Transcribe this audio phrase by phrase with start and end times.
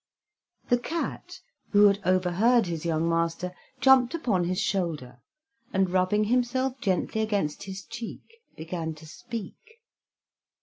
[0.69, 1.41] The cat,
[1.73, 5.21] who had overheard his young master, jumped upon his shoulder,
[5.71, 8.23] and, rubbing himself gently against his cheek,
[8.57, 9.57] began to speak.